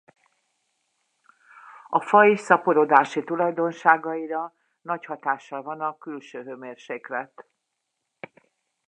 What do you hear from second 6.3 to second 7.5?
hőmérséklet.